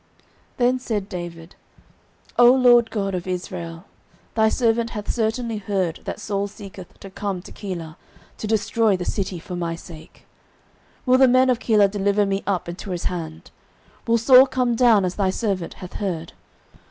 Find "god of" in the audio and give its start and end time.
2.89-3.27